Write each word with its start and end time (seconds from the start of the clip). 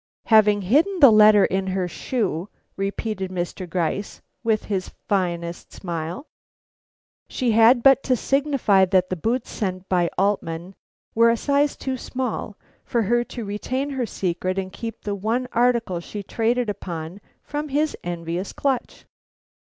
"Having 0.25 0.63
hidden 0.63 0.99
the 0.99 1.11
letter 1.11 1.45
in 1.45 1.67
her 1.67 1.87
shoe," 1.87 2.49
repeated 2.75 3.29
Mr. 3.29 3.69
Gryce, 3.69 4.19
with 4.43 4.63
his 4.65 4.89
finest 5.07 5.71
smile, 5.73 6.25
"she 7.29 7.51
had 7.51 7.83
but 7.83 8.01
to 8.05 8.15
signify 8.15 8.85
that 8.85 9.11
the 9.11 9.15
boots 9.15 9.51
sent 9.51 9.87
by 9.89 10.09
Altman 10.17 10.73
were 11.13 11.29
a 11.29 11.37
size 11.37 11.75
too 11.77 11.97
small, 11.97 12.57
for 12.83 13.03
her 13.03 13.23
to 13.25 13.45
retain 13.45 13.91
her 13.91 14.07
secret 14.07 14.57
and 14.57 14.73
keep 14.73 15.01
the 15.01 15.13
one 15.13 15.47
article 15.53 15.99
she 15.99 16.23
traded 16.23 16.67
upon 16.67 17.21
from 17.43 17.69
his 17.69 17.95
envious 18.03 18.53
clutch. 18.53 19.05